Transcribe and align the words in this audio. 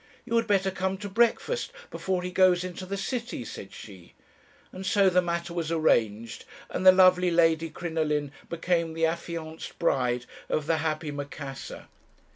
"'You 0.25 0.35
had 0.37 0.47
better 0.47 0.71
come 0.71 0.97
to 0.97 1.07
breakfast; 1.07 1.71
before 1.91 2.23
he 2.23 2.31
goes 2.31 2.63
into 2.63 2.87
the 2.87 2.97
city,' 2.97 3.45
said 3.45 3.71
she. 3.71 4.15
"And 4.71 4.83
so 4.83 5.11
the 5.11 5.21
matter 5.21 5.53
was 5.53 5.71
arranged, 5.71 6.43
and 6.71 6.83
the 6.83 6.91
lovely 6.91 7.29
Lady 7.29 7.69
Crinoline 7.69 8.31
became 8.49 8.93
the 8.95 9.05
affianced 9.05 9.77
bride 9.77 10.25
of 10.49 10.65
the 10.65 10.77
happy 10.77 11.11
Macassar. 11.11 11.85